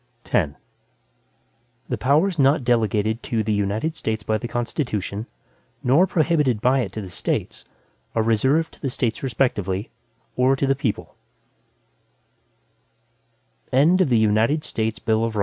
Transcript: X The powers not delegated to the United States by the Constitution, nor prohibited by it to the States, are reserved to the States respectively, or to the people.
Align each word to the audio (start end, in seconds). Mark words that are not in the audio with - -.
X 0.33 0.53
The 1.87 1.97
powers 1.99 2.39
not 2.39 2.63
delegated 2.63 3.21
to 3.21 3.43
the 3.43 3.53
United 3.53 3.95
States 3.95 4.23
by 4.23 4.39
the 4.39 4.47
Constitution, 4.47 5.27
nor 5.83 6.07
prohibited 6.07 6.59
by 6.59 6.79
it 6.79 6.91
to 6.93 7.01
the 7.01 7.09
States, 7.11 7.65
are 8.15 8.23
reserved 8.23 8.73
to 8.73 8.81
the 8.81 8.89
States 8.89 9.21
respectively, 9.21 9.91
or 10.35 10.55
to 10.55 10.65
the 10.65 10.73
people. 10.73 11.13